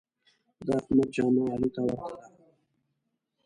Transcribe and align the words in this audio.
د 0.65 0.67
احمد 0.79 1.09
جامه 1.15 1.43
علي 1.53 1.69
ته 1.75 1.81
ورته 1.87 2.09
ده. 2.19 2.25